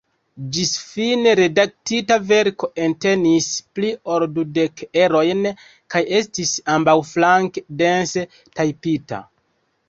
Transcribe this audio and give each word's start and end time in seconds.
La 0.29 0.45
ĝisfine 0.55 1.33
redaktita 1.39 2.15
verko 2.31 2.69
entenis 2.85 3.49
pli 3.75 3.91
ol 4.15 4.25
dudek 4.39 4.83
erojn 5.03 5.45
kaj 5.97 6.03
estis 6.21 6.55
ambaŭflanke 6.79 7.65
dense 7.85 8.27
tajpita. 8.41 9.23